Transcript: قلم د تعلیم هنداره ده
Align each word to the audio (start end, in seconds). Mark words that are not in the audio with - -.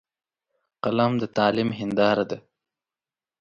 قلم 0.83 1.11
د 1.21 1.23
تعلیم 1.37 1.69
هنداره 1.79 2.23
ده 2.29 2.37